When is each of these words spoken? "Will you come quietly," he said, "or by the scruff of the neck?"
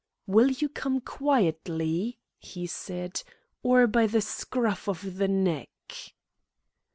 "Will 0.25 0.49
you 0.49 0.67
come 0.67 0.99
quietly," 0.99 2.17
he 2.39 2.65
said, 2.65 3.21
"or 3.61 3.85
by 3.85 4.07
the 4.07 4.19
scruff 4.21 4.89
of 4.89 5.17
the 5.19 5.27
neck?" 5.27 5.69